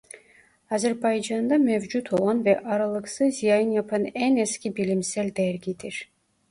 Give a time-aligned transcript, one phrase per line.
[0.71, 6.09] Azerbaycan'da mevcut olan ve aralıksız yayın yapan en eski bilimsel dergidir.